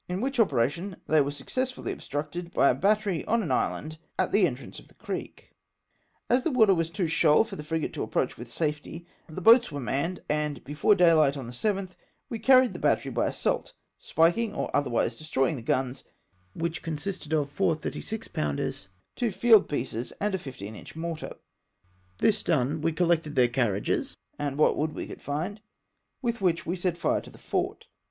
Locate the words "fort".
27.37-27.85